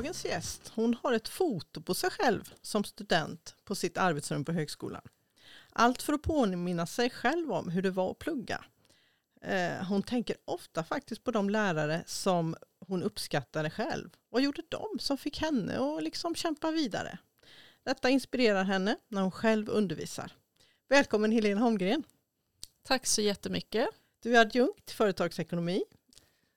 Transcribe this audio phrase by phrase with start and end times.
[0.00, 4.52] dagens gäst hon har ett foto på sig själv som student på sitt arbetsrum på
[4.52, 5.02] högskolan.
[5.72, 8.64] Allt för att påminna sig själv om hur det var att plugga.
[9.42, 14.10] Eh, hon tänker ofta faktiskt på de lärare som hon uppskattade själv.
[14.28, 17.18] Vad gjorde de som fick henne att liksom kämpa vidare?
[17.84, 20.32] Detta inspirerar henne när hon själv undervisar.
[20.88, 22.02] Välkommen Helene Holmgren.
[22.82, 23.88] Tack så jättemycket.
[24.22, 25.84] Du är adjunkt i företagsekonomi.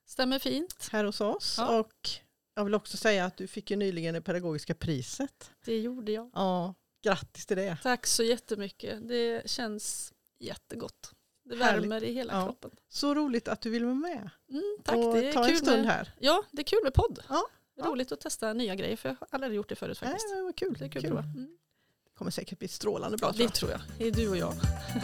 [0.06, 0.88] Stämmer fint.
[0.92, 1.54] Här hos oss.
[1.58, 1.78] Ja.
[1.78, 2.23] Och
[2.54, 5.50] jag vill också säga att du fick ju nyligen det pedagogiska priset.
[5.64, 6.30] Det gjorde jag.
[6.34, 7.78] Ja, grattis till det.
[7.82, 9.08] Tack så jättemycket.
[9.08, 11.12] Det känns jättegott.
[11.44, 12.10] Det värmer Härligt.
[12.10, 12.44] i hela ja.
[12.44, 12.70] kroppen.
[12.88, 14.30] Så roligt att du vill vara med.
[14.50, 16.14] Mm, tack, och det är ta kul en stund med, här.
[16.18, 17.18] Ja, det är kul med podd.
[17.28, 17.84] Ja, ja.
[17.84, 20.26] Roligt att testa nya grejer för jag har aldrig gjort det förut faktiskt.
[20.30, 20.76] Nej, vad kul.
[20.78, 21.10] Det är kul, kul.
[21.10, 21.56] Mm.
[22.04, 23.32] Det kommer säkert bli strålande bra.
[23.34, 23.80] Ja, det tror jag.
[23.98, 24.54] Det är du och jag.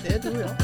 [0.02, 0.56] Det är du och jag.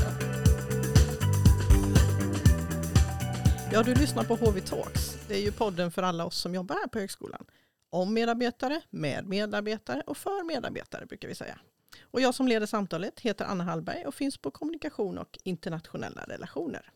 [3.76, 5.16] Ja, du lyssnar på HV Talks.
[5.28, 7.46] Det är ju podden för alla oss som jobbar här på högskolan.
[7.90, 11.58] Om medarbetare, med medarbetare och för medarbetare brukar vi säga.
[12.02, 16.90] Och jag som leder samtalet heter Anna Hallberg och finns på kommunikation och internationella relationer.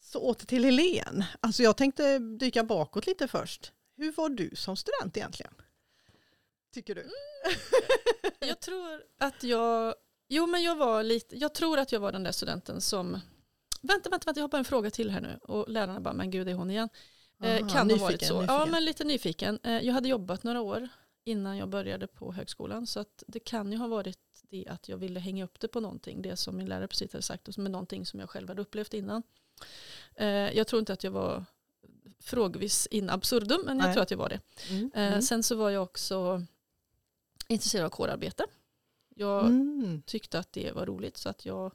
[0.00, 1.28] Så åter till Helene.
[1.40, 3.72] Alltså jag tänkte dyka bakåt lite först.
[3.96, 5.54] Hur var du som student egentligen?
[6.74, 7.00] Tycker du?
[7.00, 7.12] Mm.
[8.38, 9.94] Jag tror att jag,
[10.28, 13.20] jo men jag var lite, jag tror att jag var den där studenten som,
[13.80, 16.30] vänta, vänta, vänta jag har bara en fråga till här nu och lärarna bara, men
[16.30, 16.88] gud det är hon igen.
[17.42, 18.34] Eh, Aha, kan nyfiken, ha varit så.
[18.34, 18.54] Nyfiken.
[18.54, 19.58] Ja men lite nyfiken.
[19.62, 20.88] Eh, jag hade jobbat några år
[21.24, 22.86] innan jag började på högskolan.
[22.86, 24.18] Så att det kan ju ha varit
[24.50, 26.22] det att jag ville hänga upp det på någonting.
[26.22, 28.62] Det som min lärare precis hade sagt och som är någonting som jag själv hade
[28.62, 29.22] upplevt innan.
[30.14, 31.44] Eh, jag tror inte att jag var
[32.20, 33.94] frågvis in absurdum men jag Nej.
[33.94, 34.40] tror att jag var det.
[34.70, 34.90] Mm.
[34.94, 35.22] Mm.
[35.22, 36.42] Sen så var jag också
[37.48, 38.44] intresserad av kårarbete.
[39.14, 40.02] Jag mm.
[40.02, 41.72] tyckte att det var roligt så att jag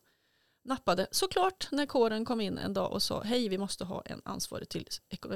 [0.65, 4.21] nappade såklart när kåren kom in en dag och sa hej vi måste ha en
[4.25, 4.87] ansvarig till,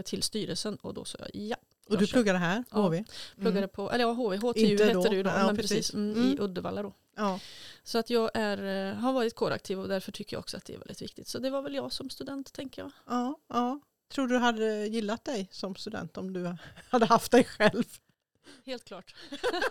[0.06, 1.56] till styrelsen och då sa jag ja
[1.90, 3.04] och du pluggade här, ja, HV?
[3.36, 3.70] Pluggade mm.
[3.70, 6.34] på, eller ja, HV, HTU Inte hette det ju då, ja, men precis, mm, mm.
[6.34, 6.94] i Uddevalla då.
[7.16, 7.40] Ja.
[7.84, 10.74] Så att jag är, eh, har varit kåraktiv och därför tycker jag också att det
[10.74, 11.28] är väldigt viktigt.
[11.28, 12.92] Så det var väl jag som student tänker jag.
[13.06, 13.80] Ja, ja.
[14.14, 16.56] Tror du hade gillat dig som student om du
[16.90, 17.84] hade haft dig själv?
[18.66, 19.16] Helt klart.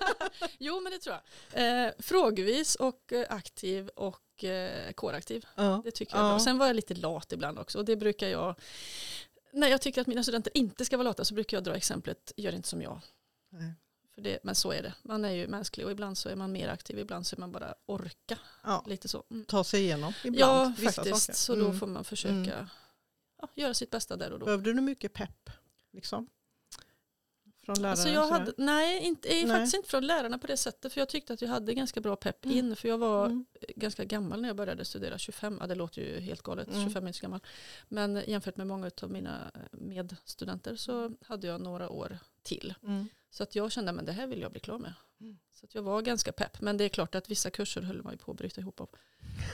[0.59, 1.17] jo men det tror
[1.53, 1.87] jag.
[1.87, 5.47] Eh, frågvis och eh, aktiv och eh, kåraktiv.
[5.55, 5.81] Ja.
[5.85, 6.25] Det tycker jag.
[6.25, 6.35] Ja.
[6.35, 8.55] Och sen var jag lite lat ibland också och det brukar jag
[9.53, 12.33] när jag tycker att mina studenter inte ska vara lata så brukar jag dra exemplet
[12.37, 13.01] gör inte som jag.
[13.51, 13.73] Nej.
[14.15, 14.95] För det, men så är det.
[15.03, 17.53] Man är ju mänsklig och ibland så är man mer aktiv, ibland så är man
[17.53, 18.39] bara orka.
[18.63, 18.85] Ja.
[18.87, 19.25] Lite så.
[19.31, 19.45] Mm.
[19.45, 20.75] Ta sig igenom ibland.
[20.79, 21.23] Ja, faktiskt.
[21.23, 21.37] Saker.
[21.37, 21.79] Så då mm.
[21.79, 22.67] får man försöka mm.
[23.41, 24.47] ja, göra sitt bästa där och då.
[24.47, 25.51] Behövde du mycket pepp?
[25.93, 26.29] Liksom?
[27.69, 27.91] Från lärarna?
[27.91, 29.47] Alltså jag hade, nej, inte, nej.
[29.47, 30.93] faktiskt inte från lärarna på det sättet.
[30.93, 32.59] För jag tyckte att jag hade ganska bra pepp mm.
[32.59, 32.77] in.
[32.77, 33.45] För jag var mm.
[33.77, 35.19] ganska gammal när jag började studera.
[35.19, 36.69] 25, ja, det låter ju helt galet.
[36.69, 36.85] Mm.
[36.85, 37.41] 25 är inte så gammal.
[37.89, 42.75] Men jämfört med många av mina medstudenter så hade jag några år till.
[42.83, 43.09] Mm.
[43.31, 44.93] Så att jag kände att det här vill jag bli klar med.
[45.21, 45.39] Mm.
[45.53, 46.61] Så att jag var ganska pepp.
[46.61, 48.89] Men det är klart att vissa kurser höll man ju på att bryta ihop av.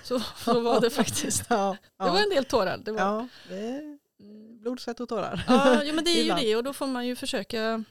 [0.04, 1.44] Så, så var det faktiskt.
[1.48, 2.04] ja, ja.
[2.04, 2.78] Det var en del tårar.
[2.78, 3.00] Det var.
[3.00, 3.98] Ja, det är
[4.60, 5.44] blod, svett och tårar.
[5.48, 6.56] Ja, men det är ju det.
[6.56, 7.84] Och då får man ju försöka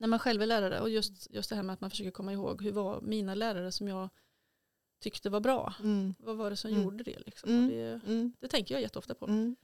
[0.00, 2.32] när man själv är lärare och just, just det här med att man försöker komma
[2.32, 4.08] ihåg hur var mina lärare som jag
[5.00, 5.74] tyckte var bra.
[5.80, 6.14] Mm.
[6.18, 6.82] Vad var det som mm.
[6.82, 7.18] gjorde det?
[7.26, 7.50] Liksom?
[7.50, 7.68] Mm.
[7.68, 8.32] Det, mm.
[8.40, 9.26] det, tänker jag jätteofta på.
[9.26, 9.56] Mm.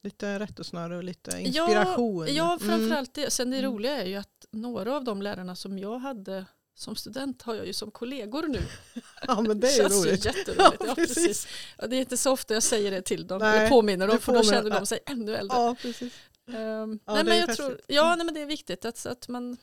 [0.00, 2.26] Lite rättesnöre och lite inspiration.
[2.26, 3.30] Ja, ja framförallt det.
[3.30, 7.42] Sen det roliga är ju att några av de lärarna som jag hade som student
[7.42, 8.60] har jag ju som kollegor nu.
[9.26, 10.24] Ja men det är ju roligt.
[10.24, 10.82] jätteroligt.
[10.86, 11.48] Ja, precis.
[11.78, 14.18] Ja, det är inte så ofta jag säger det till dem, nej, eller påminner dem,
[14.18, 15.58] för då känner de sig ännu äldre.
[15.58, 16.12] Ja, precis.
[16.46, 18.18] Um, ja, nej, men jag tror, ja, mm.
[18.18, 19.56] nej, men det är viktigt att, att, man,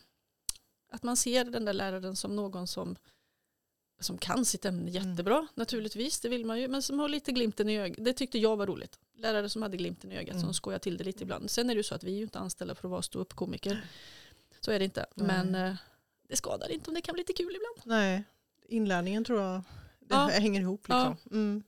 [0.92, 2.96] att man ser den där läraren som någon som,
[4.00, 4.94] som kan sitt ämne mm.
[4.94, 5.48] jättebra mm.
[5.56, 8.06] naturligtvis, det vill man ju, men som har lite glimten i ögat.
[8.06, 9.00] Det tyckte jag var roligt.
[9.18, 10.44] Lärare som hade glimten i ögat mm.
[10.44, 11.50] som skojar till det lite ibland.
[11.50, 13.82] Sen är det ju så att vi är ju inte anställda för att vara ståuppkomiker.
[14.60, 15.06] Så är det inte.
[15.16, 15.76] Men uh,
[16.28, 18.00] det skadar inte om det kan bli lite kul ibland.
[18.00, 18.24] Nej,
[18.68, 19.64] inlärningen tror jag
[20.00, 20.28] det ja.
[20.32, 20.88] hänger ihop.
[20.88, 21.18] Liksom.
[21.24, 21.32] Ja.
[21.32, 21.64] Mm.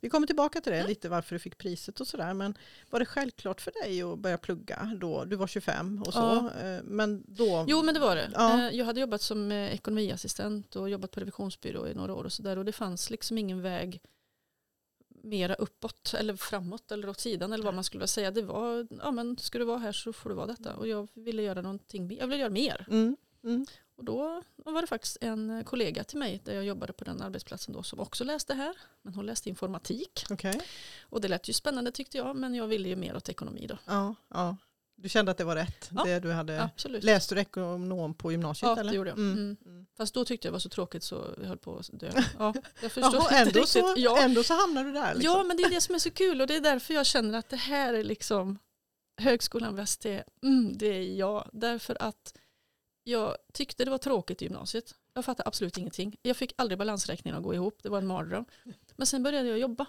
[0.00, 0.88] Vi kommer tillbaka till det, mm.
[0.88, 2.34] lite varför du fick priset och sådär.
[2.34, 2.54] Men
[2.90, 5.24] var det självklart för dig att börja plugga då?
[5.24, 6.18] Du var 25 och så.
[6.18, 6.52] Ja.
[6.60, 7.64] Eh, men då...
[7.68, 8.30] Jo men det var det.
[8.34, 8.68] Ja.
[8.68, 12.32] Eh, jag hade jobbat som eh, ekonomiassistent och jobbat på revisionsbyrå i några år och
[12.32, 12.58] sådär.
[12.58, 14.00] Och det fanns liksom ingen väg
[15.22, 18.30] mera uppåt eller framåt eller åt sidan eller vad man skulle säga.
[18.30, 20.76] Det var, ja men ska du vara här så får du vara detta.
[20.76, 22.86] Och jag ville göra någonting, jag ville göra mer.
[22.90, 23.16] Mm.
[23.44, 23.66] Mm.
[23.96, 27.74] Och då var det faktiskt en kollega till mig där jag jobbade på den arbetsplatsen
[27.74, 28.76] då som också läste här.
[29.02, 30.24] Men hon läste informatik.
[30.30, 30.54] Okay.
[31.02, 33.78] Och det lät ju spännande tyckte jag men jag ville ju mer åt ekonomi då.
[33.86, 34.56] Ja, ja.
[35.02, 35.90] Du kände att det var rätt?
[35.96, 37.04] Ja, det du hade, absolut.
[37.04, 38.68] Läste du ekonom på gymnasiet?
[38.68, 38.90] Ja, eller?
[38.90, 39.18] det gjorde jag.
[39.18, 39.32] Mm.
[39.32, 39.56] Mm.
[39.66, 39.86] mm.
[39.96, 42.10] Fast då tyckte jag det var så tråkigt så jag höll på att dö.
[42.38, 43.68] Ja, jag förstår Jaha, ändå, riktigt.
[43.68, 44.22] Så, ja.
[44.22, 45.14] ändå så hamnade du där?
[45.14, 45.32] Liksom.
[45.32, 47.38] Ja, men det är det som är så kul och det är därför jag känner
[47.38, 48.58] att det här är liksom
[49.16, 50.06] Högskolan Väst,
[50.42, 51.50] mm, det är jag.
[51.52, 52.34] Därför att
[53.04, 54.94] jag tyckte det var tråkigt i gymnasiet.
[55.14, 56.16] Jag fattade absolut ingenting.
[56.22, 57.78] Jag fick aldrig balansräkningen att gå ihop.
[57.82, 58.44] Det var en mardröm.
[58.96, 59.86] Men sen började jag jobba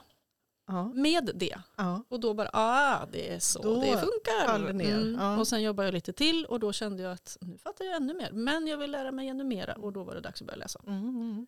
[0.68, 0.86] Ja.
[0.94, 1.58] med det.
[1.76, 2.04] Ja.
[2.10, 4.70] Och då bara, ah, det är så Då det funkar.
[4.70, 5.18] Mm.
[5.20, 5.38] ja.
[5.40, 8.14] Och sen jobbade jag lite till och då kände jag att nu fattar jag ännu
[8.14, 8.32] mer.
[8.32, 10.80] Men jag vill lära mig ännu mera och då var det dags att börja läsa.
[10.88, 11.48] Mm, mm.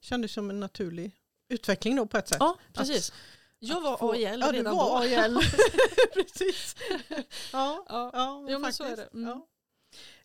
[0.00, 1.12] Kändes som en naturlig
[1.48, 2.36] utveckling då på ett sätt.
[2.40, 3.12] Ja, precis.
[3.58, 4.96] Jag var få- AIL ja, du redan var då.
[4.96, 5.38] AIL.
[6.14, 6.76] precis.
[7.52, 8.10] Ja, Ja.
[8.12, 9.08] ja Jo, men så är det.
[9.14, 9.42] Mm.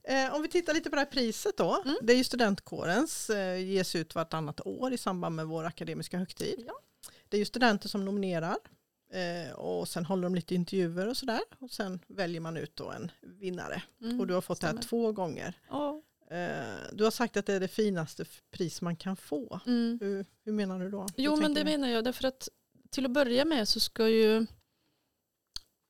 [0.08, 1.82] Eh, om vi tittar lite på det här priset då.
[1.86, 1.98] Mm.
[2.02, 6.64] Det är ju studentkårens, eh, ges ut vartannat år i samband med vår akademiska högtid.
[6.68, 6.74] Ja.
[7.30, 8.58] Det är ju studenter som nominerar
[9.14, 11.42] eh, och sen håller de lite intervjuer och sådär.
[11.60, 13.84] Och sen väljer man ut då en vinnare.
[14.02, 14.84] Mm, Och du har fått det här stämmer.
[14.84, 15.54] två gånger.
[16.32, 19.60] Eh, du har sagt att det är det finaste pris man kan få.
[19.66, 19.98] Mm.
[20.02, 21.08] Hur, hur menar du då?
[21.18, 21.66] Jo men det du?
[21.66, 22.50] menar jag därför att
[22.90, 24.46] till att börja med så ska ju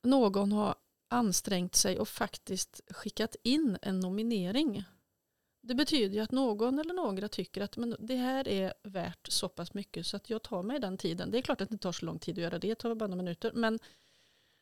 [0.02, 0.74] någon ha
[1.14, 4.84] ansträngt sig och faktiskt skickat in en nominering.
[5.62, 9.48] Det betyder ju att någon eller några tycker att men det här är värt så
[9.48, 11.30] pass mycket så att jag tar mig den tiden.
[11.30, 13.06] Det är klart att det tar så lång tid att göra det, det tar bara
[13.06, 13.52] några minuter.
[13.54, 13.78] Men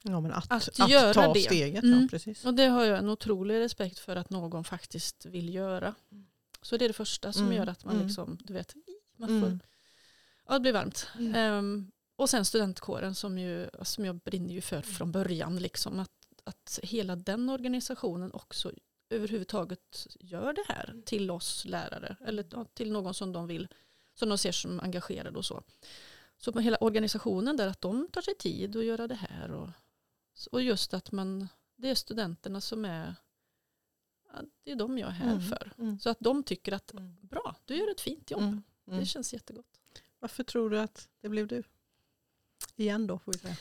[0.04, 1.40] Ja, men att, att att, göra ta det.
[1.40, 2.00] steget, Mm.
[2.02, 2.44] ja precis.
[2.44, 5.94] och det har jag en otrolig respekt för att någon faktiskt vill göra.
[6.62, 8.06] Så det är det första som Mm, gör att man mm.
[8.06, 8.75] liksom, du vet,
[9.16, 9.60] man får, Mm.
[10.48, 11.08] ja det blir varmt.
[11.34, 15.56] Ehm, och sen studentkåren som, ju, som jag brinner ju för från början.
[15.56, 16.10] Liksom, att,
[16.44, 18.72] att hela den organisationen också
[19.10, 22.16] överhuvudtaget gör det här till oss lärare.
[22.20, 23.68] Eller till någon som de vill,
[24.14, 25.62] som de ser som engagerad och så.
[26.36, 29.50] Så på hela organisationen där att de tar sig tid att göra det här.
[29.50, 29.68] Och,
[30.52, 33.14] och just att man, det är studenterna som är,
[34.64, 35.72] det är de jag är här Mm, för.
[35.78, 38.42] mm, Så att de tycker att mm, bra, du gör ett fint jobb.
[38.42, 39.00] mm, mm.
[39.00, 39.80] Det känns jättegott.
[40.18, 41.62] Varför tror du att det blev du?
[42.76, 43.56] Igen då får vi säga.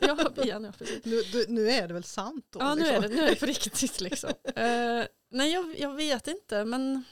[0.00, 1.04] Ja, igen, ja, precis.
[1.04, 2.60] Nu, du, nu är det väl sant då?
[2.60, 3.04] Ja, nu liksom?
[3.04, 4.00] är det, nu är det på riktigt.
[4.00, 4.30] Liksom.
[4.56, 7.04] Eh, nej, jag, jag vet inte, men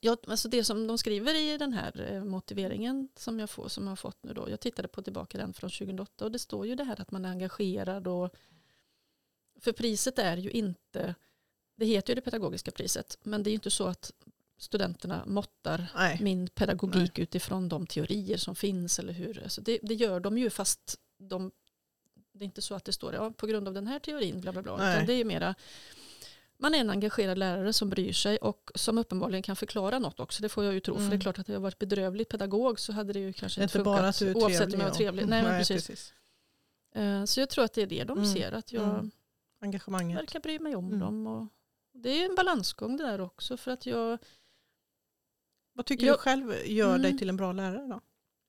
[0.00, 3.84] jag, alltså det som de skriver i den här eh, motiveringen som jag, får, som
[3.84, 6.66] jag har fått nu då, jag tittade på tillbaka den från 2008 och det står
[6.66, 8.36] ju det här att man är engagerad och
[9.60, 11.14] för priset är ju inte,
[11.76, 14.12] det heter ju det pedagogiska priset, men det är ju inte så att
[14.58, 16.18] studenterna måttar Nej.
[16.20, 19.42] min pedagogik utifrån de teorier som finns eller hur.
[19.42, 21.50] Alltså det, det gör de ju fast de,
[22.32, 24.52] det är inte så att det står ja, på grund av den här teorin bla
[24.52, 24.76] bla bla.
[24.76, 24.94] Nej.
[24.94, 25.54] Utan det är mera
[26.58, 30.42] man är en engagerad lärare som bryr sig och som uppenbarligen kan förklara något också.
[30.42, 30.94] Det får jag ju tro.
[30.94, 31.20] För det är Mm.
[31.20, 33.84] klart att jag varit bedrövlig pedagog så hade det ju kanske Det inte funkat.
[33.94, 34.74] bara att du är oavsett trevlig.
[34.74, 34.96] om jag var ja.
[34.98, 35.26] trevlig.
[35.28, 35.86] Nej, men precis.
[35.86, 36.14] precis.
[36.94, 38.32] Eh, Så jag tror att det är det de Mm.
[38.34, 38.52] ser.
[38.52, 39.10] Att jag Mm.
[39.60, 40.18] Engagemanget.
[40.18, 40.98] verkar bry mig om Mm.
[40.98, 41.26] dem.
[41.26, 41.46] Och
[41.92, 43.56] det är en balansgång det där också.
[43.56, 44.18] För att jag,
[45.76, 47.18] Vad tycker Jag- du själv gör dig Mm.
[47.18, 48.00] till en bra lärare då?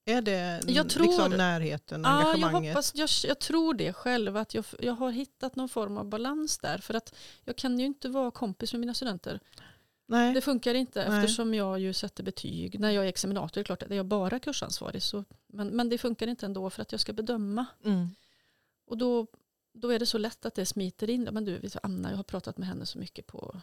[0.05, 2.73] Är det Jag tror- liksom närheten, Ja, jag, engagemanget?
[2.73, 6.57] hoppas, jag, jag tror det själv, att jag, jag har hittat någon form av balans
[6.57, 6.77] där.
[6.77, 9.39] För att jag kan ju inte vara kompis med mina studenter.
[10.07, 10.33] Nej.
[10.33, 11.19] Det funkar inte Nej.
[11.19, 12.79] eftersom jag ju sätter betyg.
[12.79, 15.03] När jag är examinator är det klart att jag bara kursansvarig.
[15.03, 17.65] Så, men, men det funkar inte ändå för att jag ska bedöma.
[17.85, 18.07] Mm.
[18.87, 19.27] Och då,
[19.73, 21.29] då är det så lätt att det smiter in.
[21.31, 23.61] Men du, Anna, jag har pratat med henne så mycket på,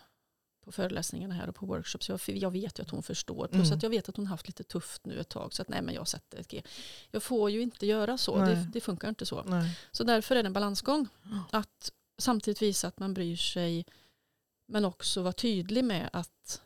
[0.65, 2.09] på föreläsningarna här och på workshops.
[2.09, 3.47] Jag, jag vet ju att hon förstår.
[3.49, 3.77] Plus Mm.
[3.77, 5.53] att jag vet att hon haft lite tufft nu ett tag.
[5.55, 6.63] Så att nej, men jag sätter ett G.
[7.11, 8.37] Jag får ju inte göra så.
[8.39, 9.43] Det, det funkar inte så.
[9.43, 9.79] Nej.
[9.93, 11.09] Så därför är det en balansgång.
[11.51, 13.87] Att samtidigt visa att man bryr sig.
[14.67, 16.63] Men också vara tydlig med att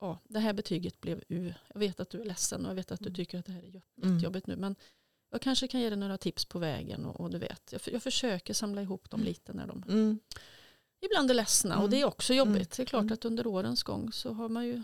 [0.00, 1.54] ja, det här betyget blev U.
[1.74, 3.14] Jag vet att du är ledsen och jag vet att du Mm.
[3.14, 3.68] tycker att det här är
[4.02, 4.14] Mm.
[4.16, 4.56] jättejobbigt nu.
[4.56, 4.76] Men
[5.30, 7.06] jag kanske kan ge dig några tips på vägen.
[7.06, 10.18] Och, och du vet, jag, jag försöker samla ihop dem lite när de Mm.
[11.00, 11.74] Ibland är ledsna.
[11.74, 11.84] Mm.
[11.84, 12.76] Och det är också jobbigt.
[12.76, 13.12] Det är klart Mm.
[13.12, 14.82] att under årens gång så har man ju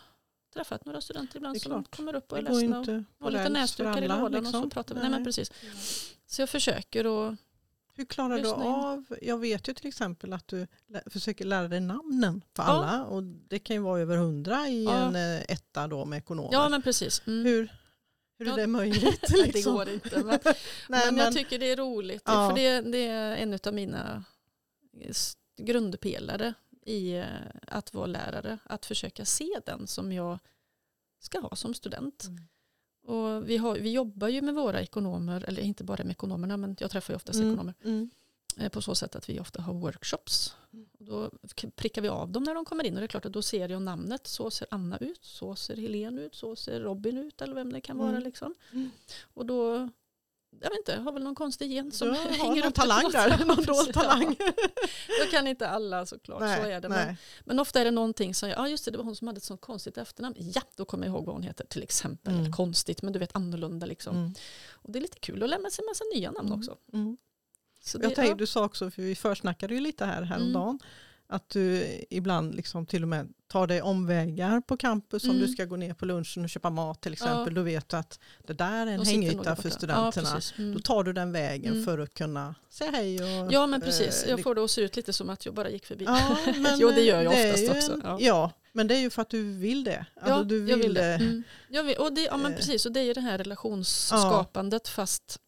[0.54, 3.04] träffat några studenter ibland Det som kommer upp och Det är ledsna.
[3.18, 4.46] Och, och lite näsdukar i lådan liksom.
[4.46, 5.00] och så pratar vi.
[5.00, 5.52] Nej, men precis.
[6.26, 7.34] Så jag försöker och
[7.94, 10.66] Hur klarar du av, jag vet ju till exempel att du
[11.06, 12.64] försöker lära dig namnen på Ja.
[12.64, 14.92] alla och det kan ju vara över hundra i Ja.
[14.94, 16.48] en eh, etta då med ekonomer.
[16.52, 17.22] ja men precis.
[17.26, 17.44] Mm.
[17.46, 17.72] Hur,
[18.38, 18.56] hur är Ja.
[18.56, 19.20] det möjligt?
[19.28, 19.74] Det liksom?
[19.74, 20.18] går inte.
[20.24, 20.54] Men, Nej,
[20.88, 22.22] men, men, jag tycker det är roligt.
[22.24, 24.24] För det, det är en av mina
[25.56, 27.24] grundpelare i eh,
[27.66, 28.58] att vara lärare.
[28.64, 30.38] Att försöka se den som jag
[31.18, 32.24] ska ha som student.
[32.24, 32.42] Mm.
[33.06, 36.76] Och vi, har, vi jobbar ju med våra ekonomer, eller inte bara med ekonomerna, men
[36.80, 37.74] jag träffar ju oftast Mm, ekonomer.
[37.84, 38.10] mm,
[38.56, 40.56] eh, På så sätt att vi ofta har workshops.
[40.72, 40.86] Mm.
[40.98, 41.30] Och då
[41.76, 43.68] prickar vi av dem när de kommer in och det är klart att då ser
[43.68, 44.26] jag namnet.
[44.26, 47.80] Så ser Anna ut, så ser Helene ut, så ser Robin ut eller vem det
[47.80, 48.10] kan vara.
[48.10, 48.22] Mm.
[48.22, 48.54] Liksom.
[48.72, 48.90] Mm.
[49.34, 49.88] Och då,
[50.60, 53.64] jag vet inte, har väl någon konstig gen som har hänger någon talang där, någon
[53.64, 54.00] dold Ja.
[54.00, 54.36] talang.
[55.24, 56.88] Då kan inte alla såklart, så är det.
[56.88, 57.16] Men, nej.
[57.44, 59.44] men ofta är det någonting som, ja just det, det var hon som hade ett
[59.44, 60.34] sånt konstigt efternamn.
[60.38, 62.32] Ja, då kommer jag ihåg vad hon heter till exempel.
[62.32, 62.44] Mm.
[62.44, 64.16] Eller konstigt, men du vet annorlunda liksom.
[64.16, 64.34] Mm,
[64.72, 66.58] Och det är lite kul att lämna sig en massa nya namn Mm.
[66.58, 66.76] också.
[66.92, 67.16] mm.
[67.84, 68.36] Så det, jag tänkte, ja.
[68.36, 70.78] Du sa också, för vi försnackade ju lite här häromdagen, mm.
[71.28, 75.36] Att du ibland liksom till och med tar dig omvägar på campus mm.
[75.36, 77.46] om du ska gå ner på lunchen och köpa mat till exempel.
[77.46, 77.50] Ja.
[77.50, 80.28] Du vet att det där är en hängyta för studenterna.
[80.34, 80.74] Ja, mm.
[80.74, 81.84] Då tar du den vägen mm.
[81.84, 83.42] för att kunna säga hej.
[83.42, 85.54] Och, ja men precis, jag eh, får det att se ut lite som att jag
[85.54, 86.04] bara gick förbi.
[86.04, 88.00] Ja, men, jo det gör jag oftast också.
[88.04, 88.16] Ja.
[88.20, 88.52] ja.
[88.72, 90.06] men det är ju för att du vill det.
[90.14, 91.14] Alltså, ja, du vill, jag vill det.
[91.14, 91.42] Mm.
[91.68, 95.40] Jag vill, och det, ja, men precis, och det är ju det här relationsskapandet fast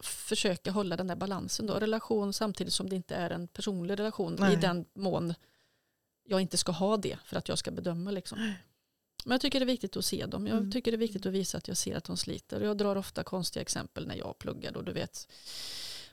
[0.00, 1.74] försöka hålla den där balansen då.
[1.74, 4.52] Relation samtidigt som det inte är en personlig relation Nej.
[4.52, 5.34] i den mån
[6.24, 8.10] jag inte ska ha det för att jag ska bedöma.
[8.10, 8.38] Liksom.
[9.24, 10.46] Men jag tycker det är viktigt att se dem.
[10.46, 10.70] Jag mm.
[10.70, 12.60] tycker det är viktigt att visa att jag ser att de sliter.
[12.60, 14.78] Jag drar ofta konstiga exempel när jag pluggade.
[14.78, 15.28] Och du vet,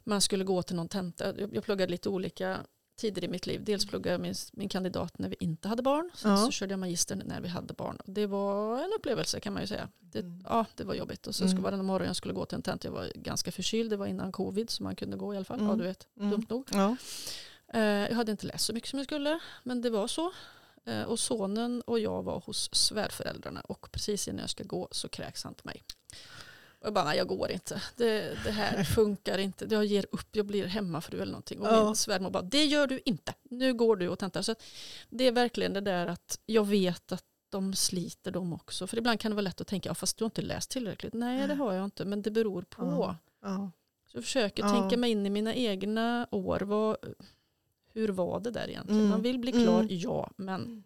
[0.04, 1.40] man skulle gå till någon tenta.
[1.52, 2.60] Jag pluggade lite olika
[2.96, 3.64] tider i mitt liv.
[3.64, 6.10] Dels pluggade jag min, min kandidat när vi inte hade barn.
[6.16, 6.38] Sen ja.
[6.38, 7.98] så körde jag magistern när vi hade barn.
[8.06, 9.90] Det var en upplevelse kan man ju säga.
[10.00, 10.42] Det, mm.
[10.46, 11.28] Ja, det var jobbigt.
[11.28, 11.62] Och så mm.
[11.62, 12.84] var det en morgon jag skulle gå till en tent.
[12.84, 13.90] Jag var ganska förkyld.
[13.90, 15.60] Det var innan covid så man kunde gå i alla fall.
[15.60, 15.70] Mm.
[15.70, 16.32] Ja, du vet, mm.
[16.32, 16.70] dumt nog.
[16.72, 16.96] Ja.
[17.74, 19.40] Eh, jag hade inte läst så mycket som jag skulle.
[19.64, 20.32] Men det var så.
[20.86, 23.62] Eh, och sonen och jag var hos svärföräldrarna.
[23.62, 25.84] Och precis innan jag ska gå så kräks han på mig.
[26.86, 27.82] Och jag bara, nej jag går inte.
[27.96, 29.68] Det, det här funkar inte.
[29.70, 31.60] Jag ger upp, jag blir hemmafru eller någonting.
[31.60, 31.86] Och ja.
[31.86, 33.34] min svärmor bara, det gör du inte.
[33.44, 34.42] Nu går du och tentar.
[34.42, 34.56] Så
[35.10, 38.88] det är verkligen det där att jag vet att de sliter de också.
[38.88, 41.14] För ibland kan det vara lätt att tänka, ja, fast du har inte läst tillräckligt.
[41.14, 42.84] Nej, det har jag inte, men det beror på.
[42.84, 43.18] Ja.
[43.42, 43.72] Ja.
[44.06, 46.60] Så jag försöker tänka mig in i mina egna år.
[46.60, 46.98] Vad,
[47.94, 49.00] hur var det där egentligen?
[49.00, 49.10] Mm.
[49.10, 49.88] Man vill bli klar, mm.
[49.90, 50.84] ja, men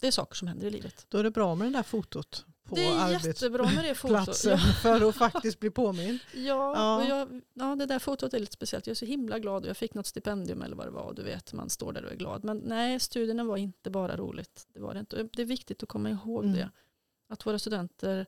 [0.00, 1.06] det är saker som händer i livet.
[1.08, 4.44] Då är det bra med det där fotot på det är jättebra med det fotot.
[4.44, 4.58] Ja.
[4.58, 6.18] för att faktiskt bli påmind.
[6.34, 6.40] Ja,
[6.76, 6.96] ja.
[6.96, 8.86] Och jag, ja, det där fotot är lite speciellt.
[8.86, 11.12] Jag är så himla glad och jag fick något stipendium eller vad det var.
[11.14, 12.44] Du vet, man står där och är glad.
[12.44, 14.68] Men nej, studierna var inte bara roligt.
[14.74, 15.28] Det, var det, inte.
[15.32, 16.56] det är viktigt att komma ihåg mm.
[16.56, 16.70] det.
[17.28, 18.26] Att våra studenter,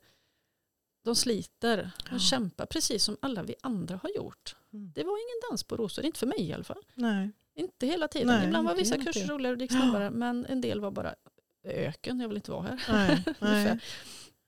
[1.05, 4.57] de sliter, de kämpar precis som alla vi andra har gjort.
[4.73, 4.93] Mm.
[4.95, 6.83] Det var ingen dans på rosor, inte för mig i alla fall.
[6.95, 7.31] Nej.
[7.55, 8.27] Inte hela tiden.
[8.27, 10.11] Nej, Ibland var vissa kurser roligare och det gick snabbare.
[10.11, 11.15] Men en del var bara
[11.65, 12.81] öken, jag vill inte vara här.
[12.89, 13.79] Nej, nej.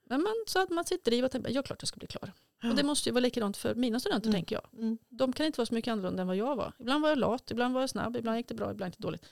[0.06, 2.32] Men man, så att man sitter i och tänker, ja klart jag ska bli klar.
[2.62, 2.70] Ja.
[2.70, 4.34] Och det måste ju vara likadant för mina studenter mm.
[4.34, 4.80] tänker jag.
[4.80, 4.98] Mm.
[5.08, 6.72] De kan inte vara så mycket annorlunda än vad jag var.
[6.78, 9.02] Ibland var jag lat, ibland var jag snabb, ibland gick det bra, ibland gick det
[9.02, 9.26] dåligt.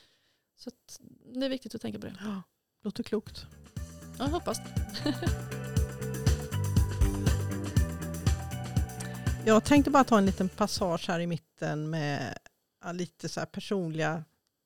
[0.57, 0.71] Så
[1.33, 2.15] det är viktigt att tänka på det.
[2.23, 2.41] Ja,
[2.83, 3.45] låter klokt.
[3.75, 4.57] Ja, jag hoppas.
[9.45, 12.37] jag tänkte bara ta en liten passage här i mitten med
[12.93, 14.23] lite så personliga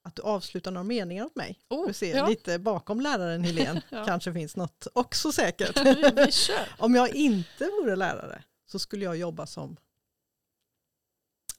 [0.08, 1.60] att du avslutar några meningar åt mig.
[1.70, 2.28] Oh, du ser ja.
[2.28, 4.06] lite bakom läraren Helene ja.
[4.06, 5.80] kanske finns något också säkert.
[6.78, 9.78] Om jag inte vore lärare så skulle jag jobba som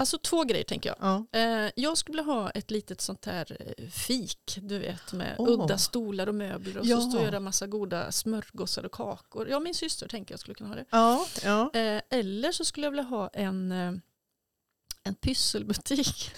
[0.01, 0.97] Alltså två grejer tänker jag.
[1.01, 1.39] Ja.
[1.39, 5.49] Eh, jag skulle vilja ha ett litet sånt här eh, fik, du vet med oh.
[5.49, 6.97] udda stolar och möbler och ja.
[6.97, 9.49] så står jag där massa goda smörgåsar och kakor.
[9.49, 10.85] Ja, min syster tänker jag skulle kunna ha det.
[10.91, 11.71] Ja, ja.
[11.75, 13.73] Eh, eller så skulle jag vilja ha en,
[15.03, 16.33] en pysselbutik.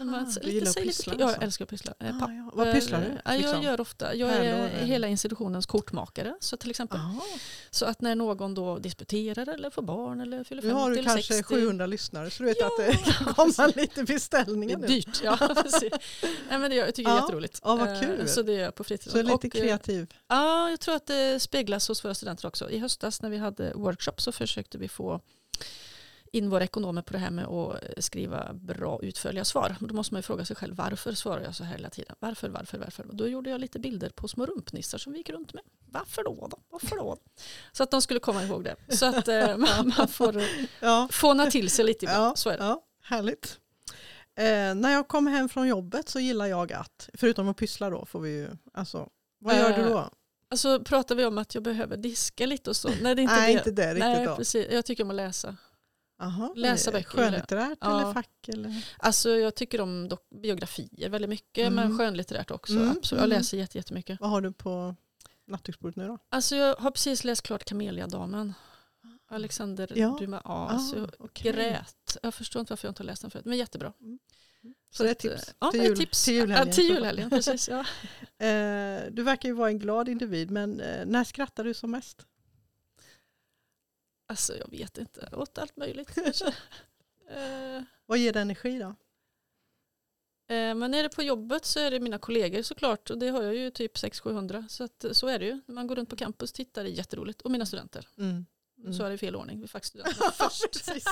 [0.00, 1.12] Aha, du gillar att pyssla?
[1.12, 1.94] Lite, jag älskar att pyssla.
[1.98, 2.50] Ah, ja.
[2.52, 3.36] Vad pysslar du?
[3.36, 3.54] Liksom?
[3.54, 6.34] Jag gör ofta, jag är hela institutionens kortmakare.
[6.40, 6.98] Så till exempel.
[6.98, 7.22] Aha.
[7.70, 11.04] Så att när någon då disputerar eller får barn eller fyller 50 Nu har du
[11.04, 11.54] kanske 60.
[11.54, 12.66] 700 lyssnare så du vet ja.
[12.66, 14.86] att det kan komma lite beställningar nu.
[14.86, 15.38] Det är dyrt, ja.
[16.48, 17.60] Nej, men det, jag tycker det är jätteroligt.
[17.64, 18.20] Ja, vad kul.
[18.20, 19.12] Eh, så det är på fritiden.
[19.12, 20.14] Så lite och, eh, kreativ.
[20.28, 22.70] Ja, jag tror att det speglas hos våra studenter också.
[22.70, 25.20] I höstas när vi hade workshop så försökte vi få
[26.36, 29.76] in våra ekonomer på det här med att skriva bra utförliga svar.
[29.80, 32.16] Då måste man ju fråga sig själv varför svarar jag så här hela tiden?
[32.18, 33.06] Varför, varför, varför?
[33.06, 35.62] Och då gjorde jag lite bilder på små rumpnissar som vi gick runt med.
[35.92, 36.48] Varför då?
[36.50, 36.58] då?
[36.70, 37.16] Varför då?
[37.72, 38.76] Så att de skulle komma ihåg det.
[38.88, 40.42] Så att eh, man, man, får
[40.80, 41.08] ja.
[41.12, 42.24] fåna till sig lite ibland.
[42.24, 42.64] Ja, så är det.
[42.64, 43.60] Ja, härligt.
[44.38, 48.06] Eh, när jag kommer hem från jobbet så gillar jag att, förutom att pyssla då,
[48.06, 50.10] får vi ju, alltså, vad gör eh, du då?
[50.48, 52.88] Alltså pratar vi om att jag behöver diska lite och så?
[52.88, 53.58] Nej, det är inte Nej, det.
[53.58, 54.36] inte det riktigt Nej, då.
[54.36, 54.66] precis.
[54.70, 55.56] Jag tycker om att läsa.
[56.18, 57.08] Aha, Läsa böcker.
[57.08, 58.00] Skönlitterärt ja.
[58.00, 58.48] eller fack?
[58.48, 58.84] Eller?
[58.98, 60.10] Alltså jag tycker om
[60.42, 61.74] biografier väldigt mycket mm.
[61.74, 62.72] men skönlitterärt också.
[62.72, 62.90] Mm.
[62.90, 63.20] Absolut.
[63.20, 63.38] Jag mm.
[63.38, 64.20] läser jättemycket.
[64.20, 64.94] Vad har du på
[65.46, 66.18] nattduksbordet nu då?
[66.28, 68.54] Alltså jag har precis läst klart Kameliadamen.
[69.28, 70.16] Alexander ja.
[70.20, 70.42] Dumas.
[70.44, 71.52] Ja, alltså jag okay.
[71.52, 72.16] grät.
[72.22, 73.92] Jag förstår inte varför jag inte har läst den förut men jättebra.
[74.00, 74.18] Mm.
[74.90, 75.54] Så, det är ett tips?
[75.58, 76.24] Ja, till, jul, tips.
[76.24, 76.68] till julhelgen.
[76.68, 77.80] Ja, till julhelgen precis, ja.
[78.46, 82.26] eh, du verkar ju vara en glad individ men eh, när skrattar du som mest?
[84.26, 86.18] Alltså jag vet inte, åt allt möjligt
[87.28, 88.94] eh, Vad ger det energi då?
[90.54, 93.42] Eh, men är det på jobbet så är det mina kollegor såklart och det har
[93.42, 95.60] jag ju typ 600-700 så att, så är det ju.
[95.66, 98.08] När man går runt på campus och tittar det är jätteroligt och mina studenter.
[98.18, 98.46] Mm.
[98.78, 98.92] Mm.
[98.92, 99.60] Så är det i fel ordning.
[99.60, 100.64] Vi studenterna först.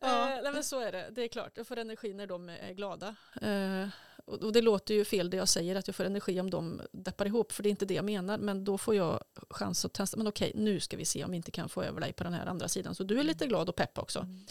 [0.00, 0.36] ja.
[0.36, 1.10] eh, nej, men så är det.
[1.12, 1.52] Det är klart.
[1.54, 3.16] Jag får energi när de är glada.
[3.42, 3.88] Eh,
[4.24, 7.26] och, det låter ju fel det jag säger att jag får energi om de deppar
[7.26, 7.52] ihop.
[7.52, 8.38] För det är inte det jag menar.
[8.38, 10.16] Men då får jag chans att testa.
[10.16, 12.32] Men okej, nu ska vi se om vi inte kan få över dig på den
[12.32, 12.94] här andra sidan.
[12.94, 14.18] Så du är lite glad och pepp också.
[14.18, 14.46] Mm.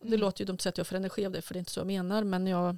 [0.00, 0.20] Det mm.
[0.20, 1.42] låter ju dumt att säga att jag får energi av det.
[1.42, 2.24] För det är inte så jag menar.
[2.24, 2.76] Men jag,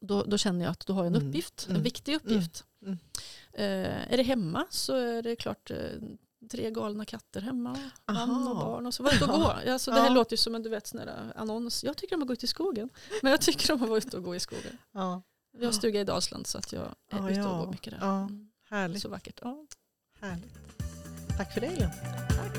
[0.00, 1.28] då, då känner jag att du har en mm.
[1.28, 1.64] uppgift.
[1.64, 1.82] En mm.
[1.82, 2.64] viktig uppgift.
[2.82, 2.98] Mm.
[3.52, 5.76] Eh, är det hemma så är det klart eh,
[6.48, 7.78] tre galna katter hemma.
[8.06, 9.02] Man och barn och så.
[9.02, 9.46] Var ute och gå.
[9.46, 10.14] Alltså, det här ja.
[10.14, 11.00] låter ju som en du vet, sån
[11.34, 11.84] annons.
[11.84, 12.90] Jag tycker om att gå ut i skogen.
[13.22, 14.78] Men jag tycker om att vara ute och gå i skogen.
[14.92, 15.22] Ja.
[15.52, 18.06] Vi har stuga i Dalsland så att jag är ja, ute och går mycket där.
[18.06, 18.30] Ja.
[18.68, 19.02] Härligt.
[19.02, 19.38] Så vackert.
[19.42, 19.66] Ja.
[20.20, 20.58] Härligt.
[21.36, 21.90] Tack för det Elin.
[22.28, 22.56] Tack.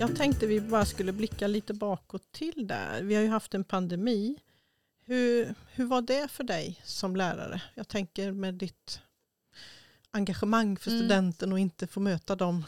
[0.00, 3.02] Jag tänkte vi bara skulle blicka lite bakåt till där.
[3.02, 4.36] Vi har ju haft en pandemi.
[5.04, 7.62] Hur, hur var det för dig som lärare?
[7.74, 9.00] Jag tänker med ditt
[10.10, 11.02] engagemang för mm.
[11.02, 12.64] studenten och inte få möta dem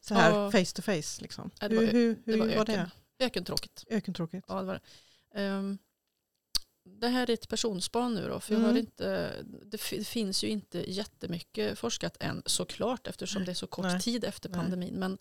[0.00, 0.50] så här ja.
[0.50, 1.22] face to face.
[1.22, 1.50] Liksom.
[1.60, 2.90] Ja, det var, hur hur, hur det var, var öken.
[3.18, 3.24] det?
[3.24, 3.84] Ökentråkigt.
[3.90, 4.46] Ökentråkigt.
[4.48, 4.80] Ja, det, var
[5.34, 5.40] det.
[5.40, 5.78] Um,
[6.84, 8.66] det här är ett personspan nu då, för mm.
[8.66, 9.32] jag har inte,
[9.66, 14.00] det finns ju inte jättemycket forskat än såklart eftersom det är så kort Nej.
[14.00, 14.94] tid efter pandemin.
[14.94, 15.18] Men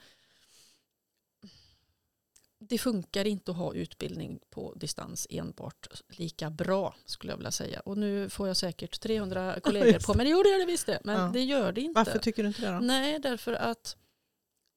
[2.70, 7.80] det funkar inte att ha utbildning på distans enbart lika bra skulle jag vilja säga.
[7.80, 10.30] Och nu får jag säkert 300 kollegor på mig.
[10.30, 11.30] Jo det gör det visst det, men ja.
[11.34, 12.00] det gör det inte.
[12.00, 12.80] Varför tycker du inte det då?
[12.80, 13.96] Nej, därför att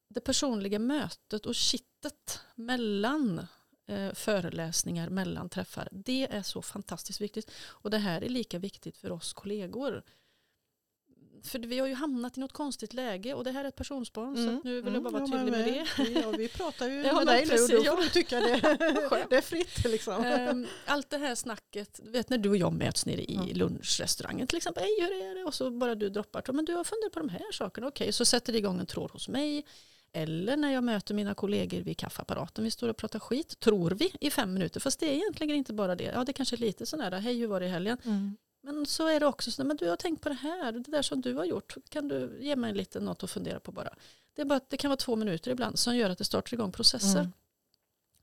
[0.09, 3.47] det personliga mötet och kittet mellan
[3.89, 7.51] eh, föreläsningar, mellan träffar, det är så fantastiskt viktigt.
[7.57, 10.03] Och det här är lika viktigt för oss kollegor
[11.45, 14.37] för vi har ju hamnat i något konstigt läge och det här är ett personspan
[14.37, 14.47] mm.
[14.47, 16.21] så nu vill jag bara vara tydlig med det.
[16.21, 18.61] Ja, vi pratar ju med dig nu och då får du tycka det,
[19.31, 19.85] det är fritt.
[19.85, 20.25] Liksom.
[20.25, 23.55] Um, allt det här snacket, vet när du och jag möts nere i ja.
[23.55, 25.45] lunchrestaurangen till exempel, hej hur är det?
[25.45, 28.13] Och så bara du droppar, men du har funderat på de här sakerna, okej, okay.
[28.13, 29.65] så sätter det igång en tråd hos mig.
[30.17, 34.13] Eller när jag möter mina kollegor vid kaffeapparaten, vi står och pratar skit, tror vi,
[34.21, 34.81] i fem minuter.
[34.81, 36.05] Fast det är egentligen inte bara det.
[36.05, 37.99] Ja, det kanske är lite sån här, hej hur var det i helgen?
[38.05, 38.37] Mm.
[38.65, 41.03] Men så är det också, så, men du har tänkt på det här, det där
[41.03, 43.95] som du har gjort, kan du ge mig lite något att fundera på bara.
[44.35, 46.73] Det, är bara, det kan vara två minuter ibland som gör att det startar igång
[46.73, 47.21] processer.
[47.21, 47.33] Mm.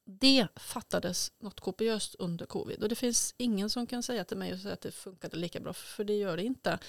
[0.03, 4.67] Det fattades något kopiöst under covid och det finns ingen som kan säga till mig
[4.71, 6.79] att det funkade lika bra, för det gör det inte.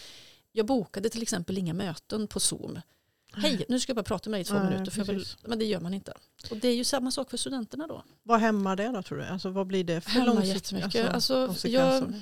[0.53, 2.81] Jag bokade till exempel inga möten på Zoom.
[3.35, 4.91] Hej, nu ska jag bara prata med dig i två Nej, minuter.
[4.91, 6.15] För vill, men det gör man inte.
[6.51, 8.05] Och det är ju samma sak för studenterna då.
[8.23, 9.25] Vad hämmar det då tror du?
[9.25, 11.11] Alltså, vad blir det för hämmar jättemycket.
[11.11, 12.13] Alltså, alltså, jag,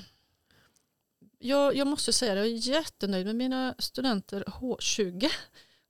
[1.42, 5.31] jag, jag måste säga det, jag är jättenöjd med mina studenter H20.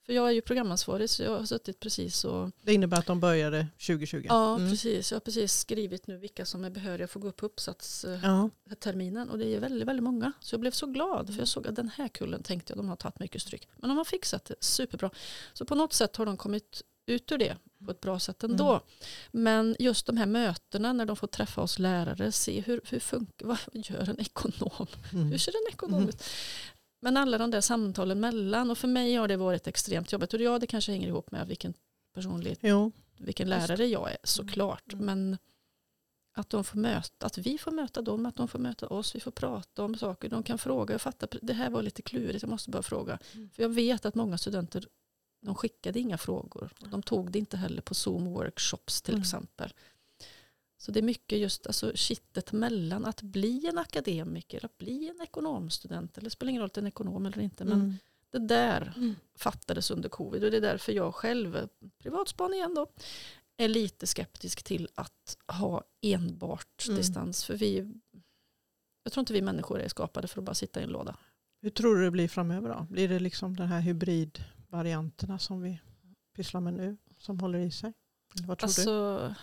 [0.06, 2.50] För jag är ju programansvarig så jag har suttit precis och...
[2.62, 4.26] Det innebär att de började 2020?
[4.28, 4.70] Ja, mm.
[4.70, 5.10] precis.
[5.10, 9.26] Jag har precis skrivit nu vilka som är behöriga för att gå upp på uppsatsterminen.
[9.26, 9.32] Ja.
[9.32, 10.32] Och det är väldigt, väldigt många.
[10.40, 12.88] Så jag blev så glad för jag såg att den här kullen tänkte jag de
[12.88, 13.68] har tagit mycket stryk.
[13.76, 15.10] Men de har fixat det superbra.
[15.52, 18.70] Så på något sätt har de kommit ut ur det på ett bra sätt ändå.
[18.70, 18.82] Mm.
[19.30, 23.46] Men just de här mötena när de får träffa oss lärare, se hur, hur funkar,
[23.46, 24.86] vad gör en ekonom?
[25.12, 25.26] Mm.
[25.26, 26.24] Hur ser en ekonom ut?
[27.00, 30.40] Men alla de där samtalen mellan och för mig har det varit extremt jobbigt och
[30.40, 31.74] ja det kanske hänger ihop med vilken
[32.14, 32.92] personlighet, jo.
[33.18, 34.92] vilken lärare jag är såklart.
[34.92, 35.06] Mm.
[35.06, 35.38] Men
[36.32, 39.20] att, de får möta, att vi får möta dem, att de får möta oss, vi
[39.20, 40.94] får prata om saker, de kan fråga.
[40.94, 43.18] Jag fattar, det här var lite klurigt, jag måste bara fråga.
[43.34, 43.50] Mm.
[43.50, 44.86] För jag vet att många studenter
[45.40, 46.72] de skickade inga frågor.
[46.90, 49.22] De tog det inte heller på Zoom-workshops till mm.
[49.22, 49.72] exempel.
[50.78, 55.20] Så det är mycket just alltså, kittet mellan att bli en akademiker, att bli en
[55.22, 57.96] ekonomstudent, eller det spelar ingen roll att det är en ekonom eller inte, men mm.
[58.30, 59.14] det där mm.
[59.34, 62.86] fattades under covid och det är därför jag själv, privatspan igen då,
[63.56, 66.96] är lite skeptisk till att ha enbart mm.
[66.96, 67.44] distans.
[67.44, 67.94] För vi,
[69.02, 71.16] jag tror inte vi människor är skapade för att bara sitta i en låda.
[71.62, 72.86] Hur tror du det blir framöver då?
[72.90, 75.80] Blir det liksom den här hybrid varianterna som vi
[76.36, 77.92] pysslar med nu som håller i sig?
[78.34, 79.34] Eller vad tror alltså, du?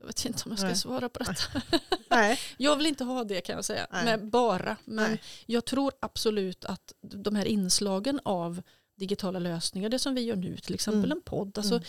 [0.00, 0.76] Jag vet inte om jag ska Nej.
[0.76, 1.62] svara på detta.
[2.10, 2.38] Nej.
[2.56, 3.86] jag vill inte ha det kan jag säga.
[3.90, 4.76] Men bara.
[4.84, 5.22] Men Nej.
[5.46, 8.62] jag tror absolut att de här inslagen av
[8.96, 11.18] digitala lösningar, det som vi gör nu, till exempel mm.
[11.18, 11.58] en podd.
[11.58, 11.84] Alltså, mm.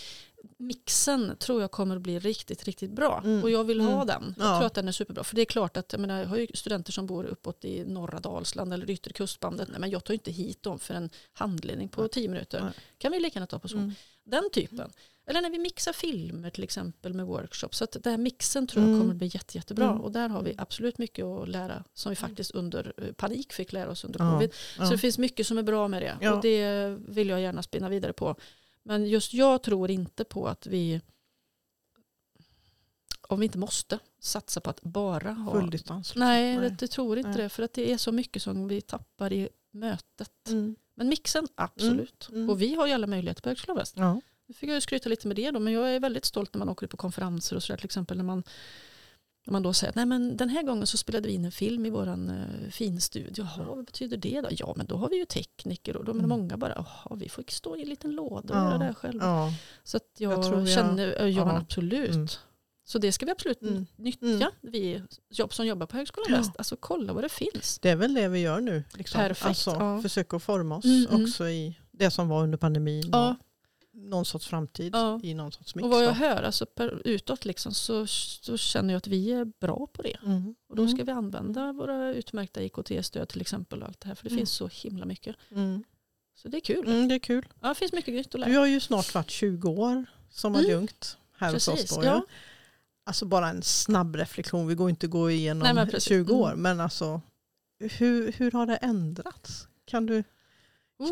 [0.58, 3.22] Mixen tror jag kommer att bli riktigt, riktigt bra.
[3.24, 3.42] Mm.
[3.42, 4.06] Och jag vill ha mm.
[4.06, 4.34] den.
[4.38, 4.56] Jag ja.
[4.58, 5.24] tror att den är superbra.
[5.24, 7.84] För det är klart att jag, menar, jag har ju studenter som bor uppåt i
[7.84, 9.68] norra Dalsland eller yttre kustbandet.
[9.68, 12.60] Nej, men jag tar inte hit dem för en handledning på tio minuter.
[12.60, 12.72] Nej.
[12.98, 13.76] kan vi lika gärna ta på så.
[13.76, 13.94] Mm.
[14.24, 14.90] Den typen.
[15.26, 17.78] Eller när vi mixar filmer till exempel med workshops.
[17.78, 19.00] Så att den här mixen tror jag mm.
[19.00, 19.88] kommer att bli jätte, jättebra.
[19.88, 20.00] Mm.
[20.00, 23.72] Och där har vi absolut mycket att lära som vi faktiskt under eh, panik fick
[23.72, 24.54] lära oss under covid.
[24.78, 24.86] Ja.
[24.86, 26.16] Så det finns mycket som är bra med det.
[26.20, 26.34] Ja.
[26.34, 28.36] Och det vill jag gärna spinna vidare på.
[28.82, 31.00] Men just jag tror inte på att vi
[33.28, 35.52] om vi inte måste satsa på att bara ha...
[35.52, 36.12] Full distans.
[36.16, 36.70] Nej, Nej.
[36.70, 37.42] Det, det tror inte Nej.
[37.42, 37.48] det.
[37.48, 40.48] För att det är så mycket som vi tappar i mötet.
[40.48, 40.76] Mm.
[40.94, 42.28] Men mixen, absolut.
[42.28, 42.50] Mm, mm.
[42.50, 43.94] Och vi har ju alla möjligheter på Högskolan Väst.
[43.96, 44.20] Ja.
[44.48, 46.68] Nu fick jag skryta lite med det då, men jag är väldigt stolt när man
[46.68, 48.42] åker på konferenser och sådär till exempel när man,
[49.46, 51.52] när man då säger att Nej, men den här gången så spelade vi in en
[51.52, 53.32] film i våran uh, finstudio.
[53.56, 54.48] Jaha, vad betyder det då?
[54.50, 56.28] Ja, men då har vi ju tekniker och då är Mm.
[56.28, 58.94] många bara, jaha, vi får stå i en liten låda och Ja, göra det här
[58.94, 59.24] själva.
[59.26, 59.52] Ja.
[59.84, 61.58] Så att jag, Jag känner, ja, men ja.
[61.60, 62.10] absolut.
[62.14, 62.28] Mm.
[62.84, 63.86] Så det ska vi absolut Mm.
[63.96, 64.50] nyttja, Mm.
[64.60, 66.36] vi jobb som jobbar på Högskolan Ja.
[66.38, 66.52] Väst.
[66.58, 67.78] Alltså kolla vad det finns.
[67.78, 68.84] Det är väl det vi gör nu.
[68.94, 69.18] Liksom.
[69.18, 70.02] Perfekt, Alltså, ja.
[70.02, 71.22] Försöka att forma oss Mm, mm.
[71.24, 73.08] också i det som var under pandemin.
[73.12, 73.36] Ja.
[73.98, 75.20] Någon sorts framtid Ja.
[75.22, 75.84] i någon sorts mix.
[75.84, 79.44] Och vad jag hör alltså per, utåt liksom, så, så känner jag att vi är
[79.44, 80.16] bra på det.
[80.24, 80.54] Mm.
[80.68, 80.94] Och då Mm.
[80.96, 83.82] ska vi använda våra utmärkta IKT-stöd till exempel.
[83.82, 84.38] Och allt det här, för det Mm.
[84.38, 85.36] finns så himla mycket.
[85.50, 85.84] Mm.
[86.34, 86.86] Så det är kul.
[86.88, 87.46] Mm, det är kul.
[87.60, 88.50] Ja, det finns mycket nytt att lära.
[88.50, 90.64] Du har ju snart varit 20 år som Mm.
[90.66, 91.74] adjunkt här hos oss.
[91.74, 92.24] Precis, Då, ja.
[93.04, 94.66] Alltså bara en snabb reflektion.
[94.66, 96.08] Vi går inte gå igenom Nej, men precis.
[96.08, 96.48] 20 år.
[96.48, 96.62] Mm.
[96.62, 97.20] Men alltså
[97.78, 99.68] hur, hur har det ändrats?
[99.84, 100.24] Kan du.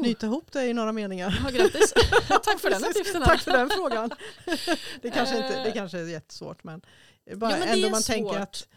[0.01, 1.41] Knyta ihop det i några meningar?
[1.45, 1.93] Ja, grattis.
[2.45, 3.23] Tack för den uppgiften.
[3.23, 4.11] Tack för den frågan.
[5.03, 5.73] det, kanske inte, det Eh.
[5.75, 6.81] kanske är jättesvårt men,
[7.35, 8.15] bara Ja, men ändå är man svårt.
[8.15, 8.69] tänker att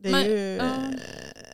[0.00, 0.64] det är Men, ju eh,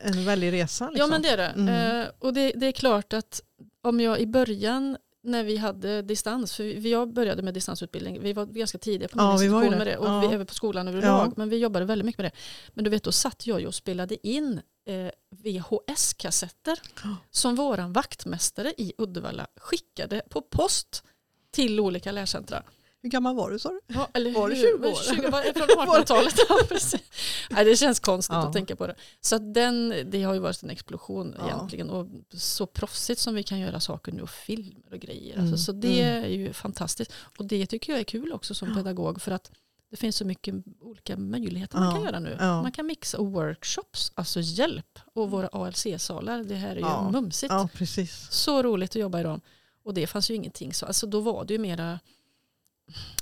[0.03, 0.89] en väldig resa.
[0.89, 0.99] Liksom.
[0.99, 1.47] Ja men det är det.
[1.47, 2.01] Mm.
[2.01, 3.41] Eh, och det, det är klart att
[3.81, 8.33] om jag i början när vi hade distans, för vi- jag började med distansutbildning, vi
[8.33, 9.69] var ganska tidiga på Ja, vi var det.
[9.77, 10.19] med det och Ja.
[10.19, 11.33] vi, även på skolan överlag, Ja.
[11.37, 12.37] men vi jobbade väldigt mycket med det.
[12.73, 17.15] Men du vet då satt jag ju och spelade in eh, VHS-kassetter Ja.
[17.31, 21.03] som våran vaktmästare i Uddevalla skickade på post
[21.51, 22.63] till olika lärcentra.
[23.01, 23.79] Hur gammal var du sa du?
[23.87, 24.55] Ja, Var hur?
[24.77, 25.15] 20 år?
[25.15, 27.01] 20 var från 1800-talet.
[27.49, 28.47] Ja, det känns konstigt Ja.
[28.47, 28.95] att tänka på det.
[29.21, 31.47] Så den, det har ju varit en explosion Ja.
[31.47, 31.89] egentligen.
[31.89, 35.33] Och så proffsigt som vi kan göra saker nu och filmer och grejer.
[35.35, 36.23] Mm, Alltså, så det mm.
[36.23, 37.11] är ju fantastiskt.
[37.37, 39.21] Och det tycker jag är kul också som pedagog.
[39.21, 39.51] För att
[39.89, 42.37] det finns så mycket olika möjligheter man Ja, kan göra nu.
[42.39, 42.61] ja.
[42.61, 44.99] Man kan mixa och workshops, alltså hjälp.
[45.13, 47.11] Och våra ALC-salar, det här är ju Ja.
[47.11, 47.51] mumsigt.
[47.53, 48.27] Ja precis.
[48.31, 49.41] Så roligt att jobba i dem.
[49.83, 50.85] Och det fanns ju ingenting så.
[50.85, 51.99] Alltså då var det ju mera,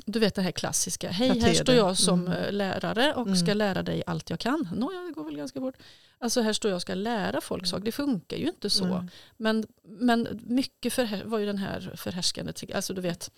[0.05, 1.09] du vet det här klassiska.
[1.11, 2.33] Hej, här står jag som Mm.
[2.43, 3.57] eh, lärare och ska Mm.
[3.57, 4.69] lära dig allt jag kan.
[4.75, 5.75] Nåja, det går väl ganska fort.
[6.19, 7.69] Alltså här står jag och ska lära folk Mm.
[7.69, 7.85] saker.
[7.85, 8.85] Det funkar ju inte så.
[8.85, 9.09] Mm.
[9.37, 13.31] Men, men mycket för, var ju den här förhärskande, alltså du vet,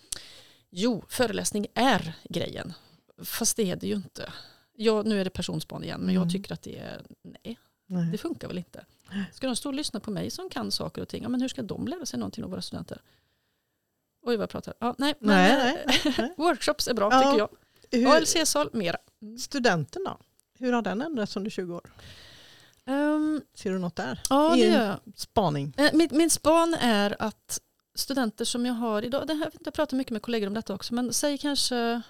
[0.70, 2.74] jo, föreläsning är grejen.
[3.24, 4.34] Fast det är det ju inte.
[4.76, 6.22] Jag, nu är det personspan igen, men Mm.
[6.24, 8.12] jag tycker att det är, nej, Nej.
[8.12, 8.86] det funkar väl inte.
[9.34, 11.24] Ska de stå och lyssna på mig som kan saker och ting?
[11.24, 13.02] Ja, men hur ska de lära sig någonting av våra studenter?
[14.22, 14.74] Oj vad jag pratar.
[14.80, 16.34] Ja, nej, men, Nej, eh, nej, nej.
[16.38, 17.20] Workshops är bra Ja.
[17.22, 17.50] tycker jag.
[17.92, 18.98] Hur, ALC-sal, mera.
[19.40, 20.18] studenten då?
[20.60, 21.92] Hur har den ändrats under 20 år?
[22.86, 24.22] Ehm, Ser du något där?
[24.30, 25.00] ja, I det gör jag.
[25.16, 25.74] Spaning.
[25.78, 27.60] Eh, Min, min span är att
[27.96, 30.94] studenter som jag har idag, det här, jag pratar mycket med kollegor om detta också,
[30.94, 32.02] men säg kanske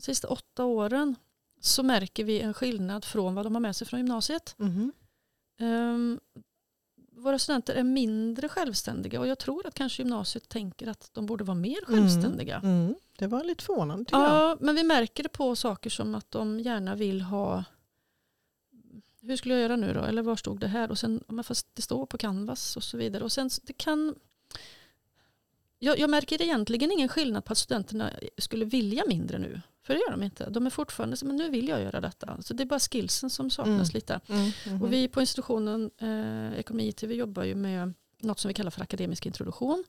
[0.00, 1.16] de sista åtta åren
[1.60, 4.54] så märker vi en skillnad från vad de har med sig från gymnasiet.
[4.58, 4.92] Mhm.
[5.58, 6.20] Ehm,
[7.12, 11.44] våra studenter är mindre självständiga och jag tror att kanske gymnasiet tänker att de borde
[11.44, 12.60] vara mer självständiga.
[12.64, 12.94] Mm.
[13.18, 14.18] Det var lite förvånande tycker.
[14.18, 17.64] Ja, men vi märker det på saker som att de gärna vill ha
[19.22, 20.00] hur skulle jag göra nu då?
[20.00, 20.90] Eller var stod det här?
[20.90, 23.24] Och sen, men fast det står på Canvas och så vidare.
[23.24, 24.14] Och sen det kan...
[25.78, 29.60] Jag, jag märker egentligen ingen skillnad på att studenterna skulle vilja mindre nu.
[29.82, 30.50] För det gör de inte.
[30.50, 32.42] De är fortfarande så men nu vill jag göra detta.
[32.42, 33.94] Så det är bara skillsen som saknas Mm.
[33.94, 34.20] lite.
[34.28, 34.50] Mm.
[34.66, 34.82] Mhm.
[34.82, 38.70] Och vi på institutionen eh, Ekonomi IT vi jobbar ju med något som vi kallar
[38.70, 39.84] för akademisk introduktion.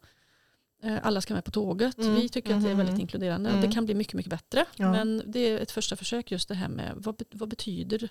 [0.83, 1.97] Eh, alla ska med på tåget.
[1.97, 2.15] Mm.
[2.15, 3.01] Vi tycker att det är väldigt Mhm.
[3.01, 3.49] inkluderande.
[3.49, 3.61] Mm.
[3.61, 4.65] Det kan bli mycket, mycket bättre.
[4.75, 4.91] Ja.
[4.91, 8.09] Men det är ett första försök just det här med vad, vad betyder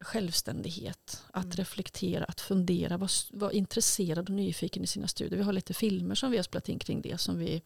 [0.00, 1.56] självständighet, att Mm.
[1.56, 5.38] reflektera, att fundera, vara var intresserad och nyfiken i sina studier.
[5.38, 7.62] Vi har lite filmer som vi har spelat in kring det som vi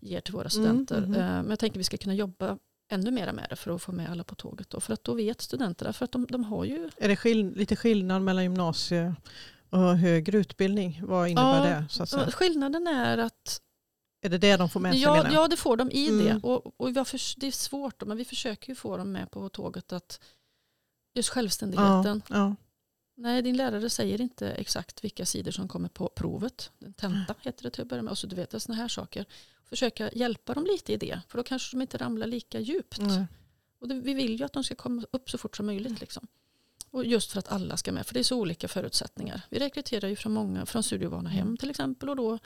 [0.00, 1.00] ger till våra studenter.
[1.00, 1.14] mhm.
[1.14, 2.58] Eh, Men jag tänker vi ska kunna jobba
[2.90, 4.70] ännu mer med det för att få med alla på tåget.
[4.70, 4.80] Då.
[4.80, 7.76] För att då vet studenterna, för att de, de har ju Är det skill- lite
[7.76, 9.14] skillnad mellan gymnasie
[9.70, 11.00] och högre utbildning?
[11.04, 11.86] Vad innebär Ja, det?
[11.90, 12.30] Så att säga?
[12.30, 13.60] Skillnaden är att
[14.22, 15.00] Är det det de får med sig?
[15.02, 16.24] ja, ja, det får de i Mm.
[16.26, 16.40] det.
[16.42, 19.92] Och, och för, det är svårt, men vi försöker ju få dem med på tåget
[19.92, 20.20] att
[21.14, 22.22] just självständigheten.
[22.28, 22.56] ja, ja.
[23.20, 26.70] Nej, din lärare säger inte exakt vilka sidor som kommer på provet.
[26.84, 28.10] En tenta heter det till att börja med.
[28.10, 29.24] Och så du vet, sådana här saker.
[29.64, 32.98] Försöka hjälpa dem lite i det, för då kanske de inte ramlar lika djupt.
[33.00, 33.26] Nej.
[33.80, 36.00] Och det, vi vill ju att de ska komma upp så fort som möjligt.
[36.00, 36.26] Liksom.
[36.90, 39.42] Och just för att alla ska med, för det är så olika förutsättningar.
[39.50, 42.08] Vi rekryterar ju från många, från studievana hem till exempel.
[42.08, 42.38] Och då,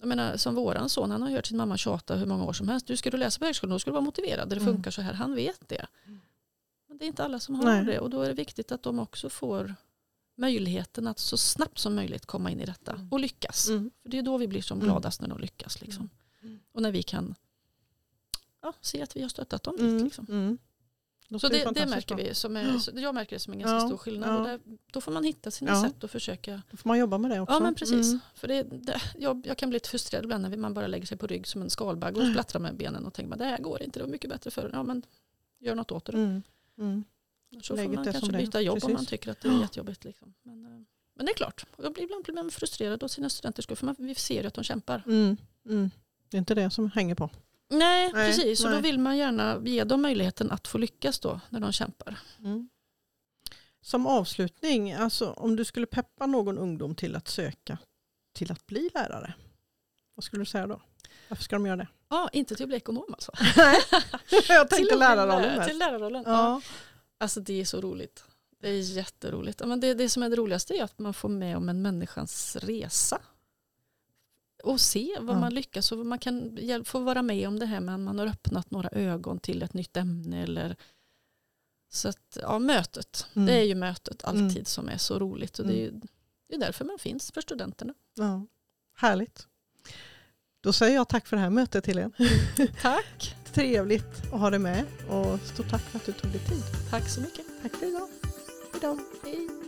[0.00, 2.68] jag menar, som våran son, han har hört sin mamma tjata hur många år som
[2.68, 2.86] helst.
[2.86, 4.48] Du ska du läsa på högskolan, då ska du vara motiverad.
[4.48, 4.74] Det Mm.
[4.74, 5.86] funkar så här, han vet det.
[7.00, 7.84] Det är inte alla som har Nej.
[7.84, 7.98] det.
[8.00, 9.74] Och då är det viktigt att de också får
[10.34, 13.08] möjligheten att så snabbt som möjligt komma in i detta Mm.
[13.10, 13.68] och lyckas.
[13.68, 13.90] Mm.
[14.02, 14.88] För det är då vi blir som Mm.
[14.88, 15.80] gladast när de lyckas.
[15.80, 16.10] Liksom.
[16.42, 16.60] Mm.
[16.72, 17.34] Och när vi kan
[18.62, 19.86] ja, se att vi har stöttat dem dit.
[19.86, 20.04] Mm.
[20.04, 20.26] Liksom.
[20.28, 20.58] Mm.
[21.40, 22.34] Så det, det märker vi.
[22.34, 24.40] Som är, jag märker det som en ganska ja, stor skillnad.
[24.40, 24.46] Ja.
[24.46, 24.60] Där,
[24.92, 25.82] då får man hitta sina ja.
[25.82, 26.62] sätt och försöka.
[26.70, 27.54] Då får man jobba med det också.
[27.54, 28.06] Ja men precis.
[28.06, 28.20] Mm.
[28.34, 31.18] För det, det, jag, jag, kan bli lite frustrerad ibland när man bara lägger sig
[31.18, 33.82] på rygg som en skalbagge och splattrar med benen och tänker att det här går
[33.82, 34.70] inte, det var mycket bättre förr.
[34.72, 35.02] Ja men
[35.58, 36.12] gör något åt det.
[36.12, 36.42] Mm.
[36.80, 37.04] Mm.
[37.62, 38.86] Så Läget får man kanske byta jobb precis.
[38.86, 40.04] om man tycker att det är jättejobbigt.
[40.04, 40.34] Liksom.
[40.42, 40.70] Men, eh,
[41.14, 43.86] men det är klart, jag blir ibland blir man frustrerad av sina studenter skull för
[43.86, 45.02] man, vi ser ju att de kämpar.
[45.06, 45.36] Mm.
[45.66, 45.90] Mm.
[46.28, 47.30] Det är inte det som hänger på.
[47.68, 48.64] Nej, nej precis.
[48.64, 52.18] Och då vill man gärna ge dem möjligheten att få lyckas då när de kämpar.
[52.38, 52.68] Mm.
[53.80, 57.78] Som avslutning, alltså, om du skulle peppa någon ungdom till att söka
[58.32, 59.34] till att bli lärare,
[60.14, 60.82] vad skulle du säga då?
[61.30, 61.88] Varför ska de göra det?
[62.08, 63.32] Ja, inte till att bli ekonom alltså.
[64.48, 65.68] jag tänkte lärarrollen.
[65.68, 66.22] Till lärarrollen.
[66.26, 66.32] Ja.
[66.32, 66.60] ja.
[67.18, 68.24] Alltså det är så roligt.
[68.60, 69.62] Det är jätteroligt.
[69.66, 72.56] Men det, det som är det roligaste är att man får med om en människans
[72.56, 73.20] resa
[74.62, 75.40] och se vad ja.
[75.40, 78.26] man lyckas och man kan få vara med om det här med att man har
[78.26, 80.42] öppnat några ögon till ett nytt ämne.
[80.42, 80.76] Eller,
[81.88, 83.46] så att, ja, mötet, mm.
[83.46, 84.64] det är ju mötet alltid mm.
[84.64, 86.00] som är så roligt och det är, mm.
[86.48, 87.94] det är därför man finns för studenterna.
[88.14, 88.46] Ja.
[88.94, 89.46] Härligt.
[90.62, 92.10] Då säger jag tack för det här mötet Helene.
[92.82, 93.36] Tack.
[93.52, 96.62] Trevligt att ha dig med och stort tack för att du tog dig tid.
[96.90, 97.44] Tack så mycket.
[97.62, 98.08] Tack för idag.
[98.72, 98.98] Hejdå.
[99.24, 99.59] Hej.